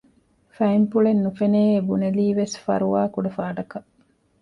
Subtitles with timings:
[0.55, 3.89] ފައިންޕުޅެއް ނުފެނެއޭ ބުނެލީވެސް ފަރުވާކުޑަ ފާޑަކަށް